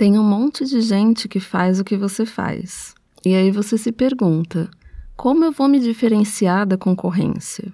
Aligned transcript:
Tem 0.00 0.18
um 0.18 0.24
monte 0.24 0.64
de 0.64 0.80
gente 0.80 1.28
que 1.28 1.38
faz 1.38 1.78
o 1.78 1.84
que 1.84 1.94
você 1.94 2.24
faz. 2.24 2.94
E 3.22 3.34
aí 3.34 3.50
você 3.50 3.76
se 3.76 3.92
pergunta: 3.92 4.70
como 5.14 5.44
eu 5.44 5.52
vou 5.52 5.68
me 5.68 5.78
diferenciar 5.78 6.66
da 6.66 6.78
concorrência? 6.78 7.70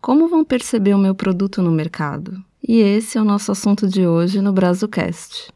Como 0.00 0.26
vão 0.26 0.42
perceber 0.42 0.94
o 0.94 0.98
meu 0.98 1.14
produto 1.14 1.60
no 1.60 1.70
mercado? 1.70 2.42
E 2.66 2.78
esse 2.78 3.18
é 3.18 3.20
o 3.20 3.26
nosso 3.26 3.52
assunto 3.52 3.86
de 3.86 4.06
hoje 4.06 4.40
no 4.40 4.54
Brazucast. 4.54 5.52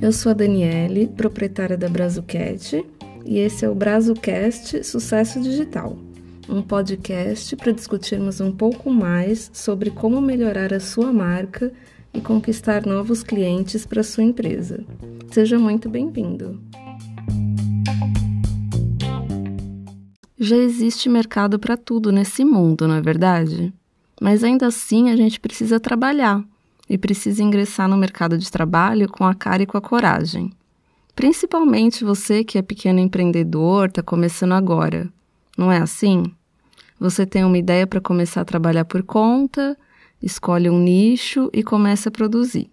Eu 0.00 0.12
sou 0.12 0.30
a 0.30 0.34
Daniele, 0.34 1.08
proprietária 1.16 1.76
da 1.76 1.88
Brazucat, 1.88 2.86
e 3.26 3.38
esse 3.38 3.64
é 3.64 3.68
o 3.68 3.74
Brazucast 3.74 4.84
Sucesso 4.84 5.40
Digital 5.40 5.98
um 6.48 6.62
podcast 6.62 7.54
para 7.56 7.72
discutirmos 7.72 8.40
um 8.40 8.50
pouco 8.50 8.90
mais 8.90 9.50
sobre 9.52 9.90
como 9.90 10.20
melhorar 10.20 10.72
a 10.72 10.80
sua 10.80 11.12
marca 11.12 11.70
e 12.12 12.20
conquistar 12.20 12.86
novos 12.86 13.22
clientes 13.22 13.84
para 13.84 14.02
sua 14.02 14.24
empresa. 14.24 14.84
Seja 15.30 15.58
muito 15.58 15.90
bem-vindo! 15.90 16.60
Já 20.38 20.56
existe 20.56 21.08
mercado 21.08 21.58
para 21.58 21.76
tudo 21.76 22.10
nesse 22.10 22.44
mundo, 22.44 22.88
não 22.88 22.94
é 22.94 23.02
verdade? 23.02 23.72
Mas 24.20 24.42
ainda 24.42 24.68
assim 24.68 25.10
a 25.10 25.16
gente 25.16 25.38
precisa 25.38 25.78
trabalhar 25.78 26.42
e 26.88 26.96
precisa 26.96 27.42
ingressar 27.42 27.88
no 27.88 27.96
mercado 27.96 28.38
de 28.38 28.50
trabalho 28.50 29.08
com 29.08 29.24
a 29.24 29.34
cara 29.34 29.62
e 29.62 29.66
com 29.66 29.76
a 29.76 29.80
coragem. 29.80 30.50
Principalmente 31.14 32.04
você 32.04 32.44
que 32.44 32.56
é 32.56 32.62
pequeno 32.62 33.00
empreendedor, 33.00 33.88
está 33.88 34.02
começando 34.02 34.52
agora. 34.52 35.08
Não 35.56 35.70
é 35.72 35.78
assim? 35.78 36.32
Você 36.98 37.24
tem 37.24 37.44
uma 37.44 37.58
ideia 37.58 37.86
para 37.86 38.00
começar 38.00 38.40
a 38.40 38.44
trabalhar 38.44 38.84
por 38.84 39.02
conta, 39.02 39.76
escolhe 40.22 40.68
um 40.68 40.80
nicho 40.80 41.48
e 41.52 41.62
começa 41.62 42.08
a 42.08 42.12
produzir. 42.12 42.70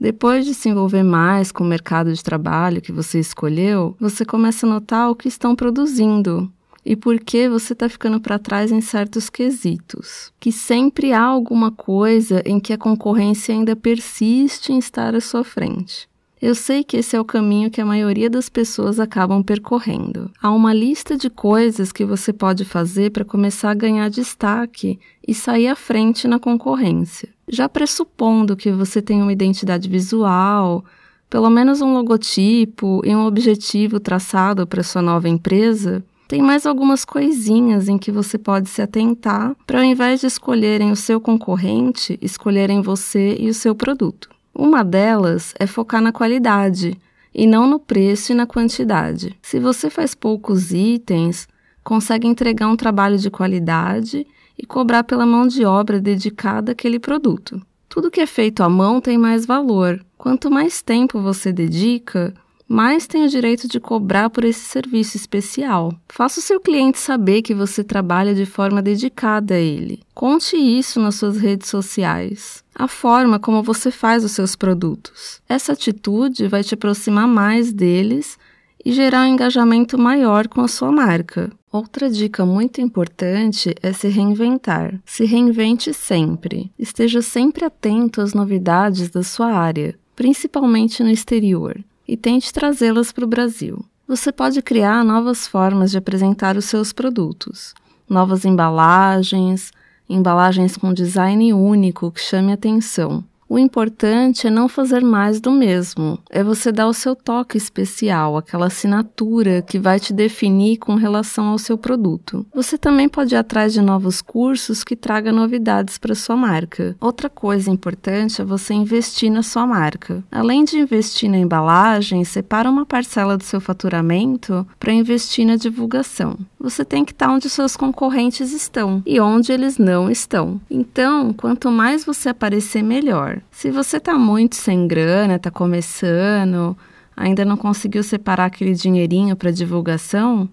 Depois 0.00 0.44
de 0.44 0.54
se 0.54 0.68
envolver 0.68 1.04
mais 1.04 1.52
com 1.52 1.62
o 1.62 1.66
mercado 1.66 2.12
de 2.12 2.22
trabalho 2.22 2.82
que 2.82 2.92
você 2.92 3.20
escolheu, 3.20 3.96
você 3.98 4.24
começa 4.24 4.66
a 4.66 4.70
notar 4.70 5.10
o 5.10 5.14
que 5.14 5.28
estão 5.28 5.54
produzindo 5.54 6.52
e 6.84 6.94
por 6.94 7.18
que 7.18 7.48
você 7.48 7.72
está 7.72 7.88
ficando 7.88 8.20
para 8.20 8.38
trás 8.38 8.70
em 8.70 8.80
certos 8.80 9.30
quesitos. 9.30 10.32
Que 10.38 10.52
sempre 10.52 11.12
há 11.12 11.22
alguma 11.22 11.70
coisa 11.70 12.42
em 12.44 12.60
que 12.60 12.72
a 12.72 12.78
concorrência 12.78 13.54
ainda 13.54 13.74
persiste 13.74 14.72
em 14.72 14.78
estar 14.78 15.14
à 15.14 15.20
sua 15.20 15.44
frente. 15.44 16.08
Eu 16.44 16.54
sei 16.54 16.84
que 16.84 16.98
esse 16.98 17.16
é 17.16 17.20
o 17.20 17.24
caminho 17.24 17.70
que 17.70 17.80
a 17.80 17.86
maioria 17.86 18.28
das 18.28 18.50
pessoas 18.50 19.00
acabam 19.00 19.42
percorrendo. 19.42 20.30
Há 20.42 20.50
uma 20.50 20.74
lista 20.74 21.16
de 21.16 21.30
coisas 21.30 21.90
que 21.90 22.04
você 22.04 22.34
pode 22.34 22.66
fazer 22.66 23.12
para 23.12 23.24
começar 23.24 23.70
a 23.70 23.74
ganhar 23.74 24.10
destaque 24.10 25.00
e 25.26 25.32
sair 25.32 25.68
à 25.68 25.74
frente 25.74 26.28
na 26.28 26.38
concorrência. 26.38 27.30
Já 27.48 27.66
pressupondo 27.66 28.58
que 28.58 28.70
você 28.70 29.00
tem 29.00 29.22
uma 29.22 29.32
identidade 29.32 29.88
visual, 29.88 30.84
pelo 31.30 31.48
menos 31.48 31.80
um 31.80 31.94
logotipo 31.94 33.00
e 33.06 33.16
um 33.16 33.24
objetivo 33.24 33.98
traçado 33.98 34.66
para 34.66 34.82
sua 34.82 35.00
nova 35.00 35.26
empresa, 35.26 36.04
tem 36.28 36.42
mais 36.42 36.66
algumas 36.66 37.06
coisinhas 37.06 37.88
em 37.88 37.96
que 37.96 38.12
você 38.12 38.36
pode 38.36 38.68
se 38.68 38.82
atentar 38.82 39.56
para, 39.66 39.78
ao 39.78 39.84
invés 39.84 40.20
de 40.20 40.26
escolherem 40.26 40.92
o 40.92 40.96
seu 40.96 41.18
concorrente, 41.18 42.18
escolherem 42.20 42.82
você 42.82 43.34
e 43.40 43.48
o 43.48 43.54
seu 43.54 43.74
produto. 43.74 44.33
Uma 44.54 44.84
delas 44.84 45.52
é 45.58 45.66
focar 45.66 46.00
na 46.00 46.12
qualidade 46.12 46.96
e 47.34 47.46
não 47.46 47.66
no 47.66 47.80
preço 47.80 48.30
e 48.30 48.34
na 48.34 48.46
quantidade. 48.46 49.36
Se 49.42 49.58
você 49.58 49.90
faz 49.90 50.14
poucos 50.14 50.72
itens, 50.72 51.48
consegue 51.82 52.28
entregar 52.28 52.68
um 52.68 52.76
trabalho 52.76 53.18
de 53.18 53.30
qualidade 53.30 54.24
e 54.56 54.64
cobrar 54.64 55.02
pela 55.02 55.26
mão 55.26 55.48
de 55.48 55.64
obra 55.64 56.00
dedicada 56.00 56.72
àquele 56.72 57.00
produto. 57.00 57.60
Tudo 57.88 58.10
que 58.10 58.20
é 58.20 58.26
feito 58.26 58.62
à 58.62 58.68
mão 58.68 59.00
tem 59.00 59.18
mais 59.18 59.44
valor. 59.44 60.04
Quanto 60.16 60.50
mais 60.50 60.80
tempo 60.80 61.20
você 61.20 61.52
dedica, 61.52 62.32
mais 62.68 63.06
tem 63.06 63.24
o 63.24 63.28
direito 63.28 63.68
de 63.68 63.78
cobrar 63.78 64.30
por 64.30 64.44
esse 64.44 64.60
serviço 64.60 65.16
especial. 65.16 65.94
Faça 66.08 66.40
o 66.40 66.42
seu 66.42 66.58
cliente 66.58 66.98
saber 66.98 67.42
que 67.42 67.54
você 67.54 67.84
trabalha 67.84 68.34
de 68.34 68.46
forma 68.46 68.80
dedicada 68.80 69.54
a 69.54 69.58
ele. 69.58 70.00
Conte 70.14 70.56
isso 70.56 70.98
nas 70.98 71.16
suas 71.16 71.36
redes 71.36 71.68
sociais. 71.68 72.64
A 72.74 72.88
forma 72.88 73.38
como 73.38 73.62
você 73.62 73.90
faz 73.90 74.24
os 74.24 74.32
seus 74.32 74.56
produtos. 74.56 75.40
Essa 75.48 75.72
atitude 75.72 76.48
vai 76.48 76.64
te 76.64 76.74
aproximar 76.74 77.28
mais 77.28 77.72
deles 77.72 78.38
e 78.84 78.92
gerar 78.92 79.22
um 79.22 79.32
engajamento 79.32 79.98
maior 79.98 80.48
com 80.48 80.60
a 80.60 80.68
sua 80.68 80.90
marca. 80.90 81.50
Outra 81.70 82.08
dica 82.08 82.46
muito 82.46 82.80
importante 82.80 83.74
é 83.82 83.92
se 83.92 84.08
reinventar. 84.08 85.00
Se 85.04 85.24
reinvente 85.24 85.92
sempre. 85.92 86.70
Esteja 86.78 87.20
sempre 87.20 87.64
atento 87.64 88.20
às 88.20 88.32
novidades 88.32 89.10
da 89.10 89.22
sua 89.22 89.52
área, 89.52 89.94
principalmente 90.14 91.02
no 91.02 91.10
exterior 91.10 91.76
e 92.06 92.16
tente 92.16 92.52
trazê-las 92.52 93.12
para 93.12 93.24
o 93.24 93.28
Brasil. 93.28 93.84
Você 94.06 94.30
pode 94.30 94.60
criar 94.60 95.04
novas 95.04 95.46
formas 95.46 95.90
de 95.90 95.98
apresentar 95.98 96.56
os 96.56 96.66
seus 96.66 96.92
produtos, 96.92 97.74
novas 98.08 98.44
embalagens, 98.44 99.72
embalagens 100.08 100.76
com 100.76 100.92
design 100.92 101.52
único 101.54 102.10
que 102.10 102.20
chame 102.20 102.52
atenção, 102.52 103.24
o 103.54 103.58
importante 103.58 104.48
é 104.48 104.50
não 104.50 104.68
fazer 104.68 105.04
mais 105.04 105.40
do 105.40 105.52
mesmo, 105.52 106.18
é 106.28 106.42
você 106.42 106.72
dar 106.72 106.88
o 106.88 106.92
seu 106.92 107.14
toque 107.14 107.56
especial, 107.56 108.36
aquela 108.36 108.66
assinatura 108.66 109.62
que 109.62 109.78
vai 109.78 110.00
te 110.00 110.12
definir 110.12 110.78
com 110.78 110.96
relação 110.96 111.46
ao 111.46 111.56
seu 111.56 111.78
produto. 111.78 112.44
Você 112.52 112.76
também 112.76 113.08
pode 113.08 113.32
ir 113.32 113.38
atrás 113.38 113.72
de 113.72 113.80
novos 113.80 114.20
cursos 114.20 114.82
que 114.82 114.96
tragam 114.96 115.32
novidades 115.32 115.98
para 115.98 116.16
sua 116.16 116.34
marca. 116.34 116.96
Outra 117.00 117.30
coisa 117.30 117.70
importante 117.70 118.42
é 118.42 118.44
você 118.44 118.74
investir 118.74 119.30
na 119.30 119.44
sua 119.44 119.64
marca. 119.64 120.24
Além 120.32 120.64
de 120.64 120.76
investir 120.76 121.30
na 121.30 121.38
embalagem, 121.38 122.24
separa 122.24 122.68
uma 122.68 122.84
parcela 122.84 123.36
do 123.36 123.44
seu 123.44 123.60
faturamento 123.60 124.66
para 124.80 124.92
investir 124.92 125.46
na 125.46 125.54
divulgação. 125.54 126.36
Você 126.58 126.84
tem 126.84 127.04
que 127.04 127.12
estar 127.12 127.30
onde 127.30 127.48
seus 127.48 127.76
concorrentes 127.76 128.52
estão 128.52 129.00
e 129.06 129.20
onde 129.20 129.52
eles 129.52 129.78
não 129.78 130.10
estão. 130.10 130.60
Então, 130.68 131.32
quanto 131.32 131.70
mais 131.70 132.04
você 132.04 132.30
aparecer, 132.30 132.82
melhor. 132.82 133.43
Se 133.50 133.70
você 133.70 133.96
está 133.98 134.18
muito 134.18 134.56
sem 134.56 134.86
grana, 134.86 135.36
está 135.36 135.50
começando, 135.50 136.76
ainda 137.16 137.44
não 137.44 137.56
conseguiu 137.56 138.02
separar 138.02 138.46
aquele 138.46 138.74
dinheirinho 138.74 139.36
para 139.36 139.50
divulgação, 139.50 140.48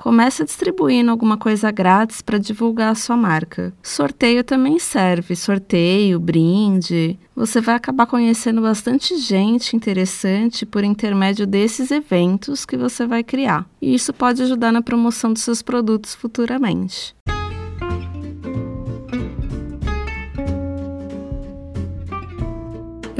comece 0.00 0.42
distribuindo 0.44 1.10
alguma 1.10 1.36
coisa 1.36 1.70
grátis 1.70 2.22
para 2.22 2.38
divulgar 2.38 2.92
a 2.92 2.94
sua 2.94 3.18
marca. 3.18 3.70
Sorteio 3.82 4.42
também 4.42 4.78
serve, 4.78 5.36
sorteio, 5.36 6.18
brinde. 6.18 7.18
Você 7.36 7.60
vai 7.60 7.74
acabar 7.74 8.06
conhecendo 8.06 8.62
bastante 8.62 9.18
gente 9.18 9.76
interessante 9.76 10.64
por 10.64 10.84
intermédio 10.84 11.46
desses 11.46 11.90
eventos 11.90 12.64
que 12.64 12.78
você 12.78 13.06
vai 13.06 13.22
criar. 13.22 13.66
E 13.80 13.94
isso 13.94 14.12
pode 14.14 14.42
ajudar 14.42 14.72
na 14.72 14.80
promoção 14.80 15.34
dos 15.34 15.42
seus 15.42 15.60
produtos 15.60 16.14
futuramente. 16.14 17.14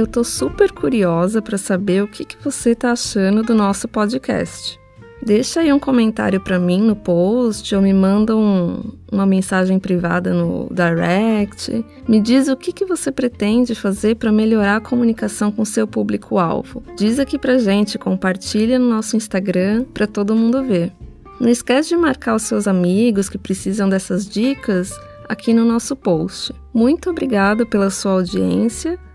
Eu 0.01 0.07
tô 0.07 0.25
super 0.25 0.73
curiosa 0.73 1.43
para 1.43 1.59
saber 1.59 2.03
o 2.03 2.09
que, 2.09 2.25
que 2.25 2.43
você 2.43 2.75
tá 2.75 2.93
achando 2.93 3.43
do 3.43 3.55
nosso 3.55 3.87
podcast. 3.87 4.81
Deixa 5.23 5.61
aí 5.61 5.71
um 5.71 5.79
comentário 5.79 6.41
para 6.41 6.59
mim 6.59 6.81
no 6.81 6.97
post 6.97 7.75
ou 7.75 7.83
me 7.83 7.93
manda 7.93 8.35
um, 8.35 8.95
uma 9.13 9.27
mensagem 9.27 9.79
privada 9.79 10.33
no 10.33 10.71
direct. 10.73 11.85
Me 12.09 12.19
diz 12.19 12.49
o 12.49 12.57
que, 12.57 12.73
que 12.73 12.87
você 12.87 13.13
pretende 13.13 13.75
fazer 13.75 14.15
para 14.15 14.33
melhorar 14.33 14.77
a 14.77 14.81
comunicação 14.81 15.53
com 15.53 15.67
seu 15.67 15.87
público-alvo. 15.87 16.83
Diz 16.97 17.19
aqui 17.19 17.39
pra 17.39 17.59
gente, 17.59 17.99
compartilha 17.99 18.79
no 18.79 18.89
nosso 18.89 19.19
Instagram 19.19 19.85
para 19.93 20.07
todo 20.07 20.35
mundo 20.35 20.65
ver. 20.65 20.95
Não 21.39 21.51
esquece 21.51 21.91
de 21.91 21.97
marcar 21.99 22.37
os 22.37 22.45
seus 22.45 22.67
amigos 22.67 23.29
que 23.29 23.37
precisam 23.37 23.87
dessas 23.87 24.27
dicas 24.27 24.99
aqui 25.29 25.53
no 25.53 25.67
nosso 25.67 25.95
post. 25.95 26.55
Muito 26.73 27.11
obrigada 27.11 27.67
pela 27.67 27.91
sua 27.91 28.13
audiência 28.13 28.99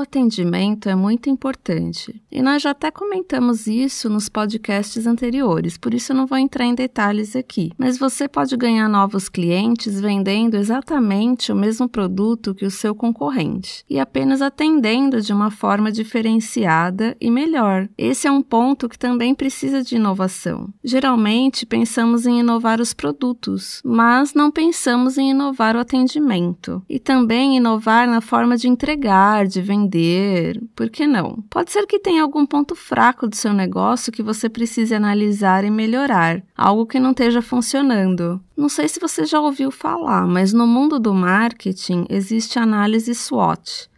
O 0.00 0.02
atendimento 0.02 0.88
é 0.88 0.94
muito 0.94 1.28
importante 1.28 2.22
e 2.32 2.40
nós 2.40 2.62
já 2.62 2.70
até 2.70 2.90
comentamos 2.90 3.66
isso 3.66 4.08
nos 4.08 4.30
podcasts 4.30 5.06
anteriores, 5.06 5.76
por 5.76 5.92
isso 5.92 6.12
eu 6.12 6.16
não 6.16 6.26
vou 6.26 6.38
entrar 6.38 6.64
em 6.64 6.74
detalhes 6.74 7.36
aqui. 7.36 7.70
Mas 7.76 7.98
você 7.98 8.26
pode 8.26 8.56
ganhar 8.56 8.88
novos 8.88 9.28
clientes 9.28 10.00
vendendo 10.00 10.54
exatamente 10.54 11.52
o 11.52 11.54
mesmo 11.54 11.86
produto 11.86 12.54
que 12.54 12.64
o 12.64 12.70
seu 12.70 12.94
concorrente 12.94 13.84
e 13.90 14.00
apenas 14.00 14.40
atendendo 14.40 15.20
de 15.20 15.34
uma 15.34 15.50
forma 15.50 15.92
diferenciada 15.92 17.14
e 17.20 17.30
melhor. 17.30 17.86
Esse 17.98 18.26
é 18.26 18.30
um 18.30 18.40
ponto 18.40 18.88
que 18.88 18.98
também 18.98 19.34
precisa 19.34 19.82
de 19.82 19.96
inovação. 19.96 20.72
Geralmente 20.82 21.66
pensamos 21.66 22.26
em 22.26 22.40
inovar 22.40 22.80
os 22.80 22.94
produtos, 22.94 23.82
mas 23.84 24.32
não 24.32 24.50
pensamos 24.50 25.18
em 25.18 25.32
inovar 25.32 25.76
o 25.76 25.80
atendimento 25.80 26.82
e 26.88 26.98
também 26.98 27.58
inovar 27.58 28.08
na 28.08 28.22
forma 28.22 28.56
de 28.56 28.66
entregar, 28.66 29.46
de 29.46 29.60
vender 29.60 29.89
vender, 29.90 30.62
por 30.74 30.88
que 30.88 31.06
não? 31.06 31.42
Pode 31.50 31.72
ser 31.72 31.86
que 31.86 31.98
tenha 31.98 32.22
algum 32.22 32.46
ponto 32.46 32.74
fraco 32.74 33.26
do 33.26 33.34
seu 33.34 33.52
negócio 33.52 34.12
que 34.12 34.22
você 34.22 34.48
precise 34.48 34.94
analisar 34.94 35.64
e 35.64 35.70
melhorar, 35.70 36.42
algo 36.56 36.86
que 36.86 37.00
não 37.00 37.10
esteja 37.10 37.42
funcionando. 37.42 38.40
Não 38.56 38.68
sei 38.68 38.88
se 38.88 39.00
você 39.00 39.24
já 39.24 39.40
ouviu 39.40 39.70
falar, 39.70 40.26
mas 40.26 40.52
no 40.52 40.66
mundo 40.66 40.98
do 40.98 41.12
marketing 41.12 42.06
existe 42.08 42.58
a 42.58 42.62
análise 42.62 43.14
SWOT, 43.14 43.90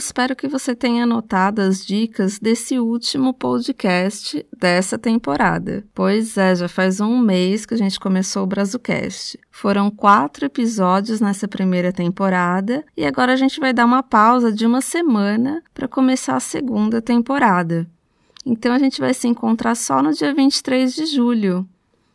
Espero 0.00 0.34
que 0.34 0.48
você 0.48 0.74
tenha 0.74 1.04
anotado 1.04 1.60
as 1.60 1.84
dicas 1.84 2.38
desse 2.38 2.78
último 2.78 3.34
podcast 3.34 4.44
dessa 4.58 4.98
temporada. 4.98 5.84
Pois 5.94 6.38
é, 6.38 6.54
já 6.54 6.68
faz 6.68 7.00
um 7.00 7.18
mês 7.18 7.66
que 7.66 7.74
a 7.74 7.76
gente 7.76 8.00
começou 8.00 8.42
o 8.42 8.46
Brazucast. 8.46 9.38
Foram 9.50 9.90
quatro 9.90 10.46
episódios 10.46 11.20
nessa 11.20 11.46
primeira 11.46 11.92
temporada 11.92 12.82
e 12.96 13.04
agora 13.04 13.34
a 13.34 13.36
gente 13.36 13.60
vai 13.60 13.74
dar 13.74 13.84
uma 13.84 14.02
pausa 14.02 14.50
de 14.50 14.64
uma 14.64 14.80
semana 14.80 15.62
para 15.74 15.86
começar 15.86 16.34
a 16.34 16.40
segunda 16.40 17.02
temporada. 17.02 17.86
Então 18.44 18.72
a 18.72 18.78
gente 18.78 19.00
vai 19.00 19.12
se 19.12 19.28
encontrar 19.28 19.74
só 19.74 20.02
no 20.02 20.14
dia 20.14 20.34
23 20.34 20.94
de 20.94 21.04
julho, 21.04 21.68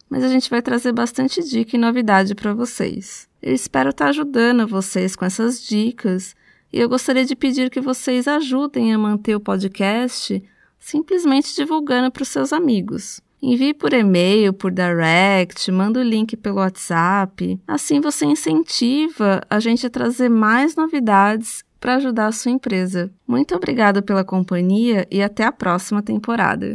mas 0.09 0.23
a 0.23 0.29
gente 0.29 0.49
vai 0.49 0.61
trazer 0.61 0.91
bastante 0.91 1.43
dica 1.43 1.75
e 1.75 1.79
novidade 1.79 2.33
para 2.33 2.51
vocês. 2.51 3.29
Eu 3.39 3.53
espero 3.53 3.91
estar 3.91 4.07
ajudando 4.07 4.67
vocês 4.67 5.15
com 5.15 5.23
essas 5.23 5.61
dicas 5.61 6.35
e 6.75 6.79
eu 6.81 6.89
gostaria 6.89 7.23
de 7.23 7.37
pedir 7.37 7.69
que 7.69 7.79
vocês 7.79 8.27
ajudem 8.27 8.93
a 8.93 8.97
manter 8.97 9.33
o 9.33 9.39
podcast 9.39 10.43
simplesmente 10.77 11.55
divulgando 11.55 12.11
para 12.11 12.21
os 12.21 12.27
seus 12.27 12.51
amigos. 12.51 13.21
Envie 13.41 13.73
por 13.73 13.93
e-mail, 13.93 14.51
por 14.51 14.73
direct, 14.73 15.71
manda 15.71 16.01
o 16.01 16.03
link 16.03 16.35
pelo 16.35 16.57
WhatsApp. 16.57 17.57
Assim 17.65 18.01
você 18.01 18.25
incentiva 18.25 19.41
a 19.49 19.57
gente 19.57 19.87
a 19.87 19.89
trazer 19.89 20.27
mais 20.27 20.75
novidades 20.75 21.63
para 21.79 21.95
ajudar 21.95 22.27
a 22.27 22.33
sua 22.33 22.51
empresa. 22.51 23.09
Muito 23.25 23.55
obrigada 23.55 24.01
pela 24.01 24.25
companhia 24.25 25.07
e 25.09 25.21
até 25.21 25.45
a 25.45 25.53
próxima 25.53 26.01
temporada. 26.01 26.73